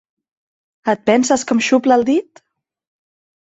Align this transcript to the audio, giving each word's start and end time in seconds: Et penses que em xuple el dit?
Et 0.93 1.03
penses 1.09 1.43
que 1.51 1.55
em 1.57 1.61
xuple 1.67 1.95
el 2.01 2.07
dit? 2.09 2.43